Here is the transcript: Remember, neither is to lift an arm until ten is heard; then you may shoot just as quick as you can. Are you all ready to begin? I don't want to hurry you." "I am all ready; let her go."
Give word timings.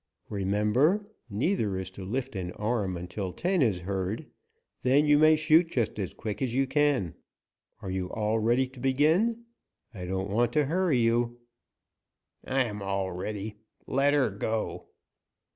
Remember, 0.29 1.05
neither 1.29 1.77
is 1.77 1.91
to 1.91 2.03
lift 2.03 2.35
an 2.35 2.53
arm 2.53 2.97
until 2.97 3.31
ten 3.31 3.61
is 3.61 3.81
heard; 3.81 4.25
then 4.81 5.05
you 5.05 5.19
may 5.19 5.35
shoot 5.35 5.69
just 5.69 5.99
as 5.99 6.11
quick 6.15 6.41
as 6.41 6.55
you 6.55 6.65
can. 6.65 7.13
Are 7.83 7.91
you 7.91 8.07
all 8.09 8.39
ready 8.39 8.65
to 8.69 8.79
begin? 8.79 9.43
I 9.93 10.05
don't 10.05 10.31
want 10.31 10.53
to 10.53 10.65
hurry 10.65 10.97
you." 10.97 11.37
"I 12.43 12.63
am 12.63 12.81
all 12.81 13.11
ready; 13.11 13.57
let 13.85 14.15
her 14.15 14.31
go." 14.31 14.87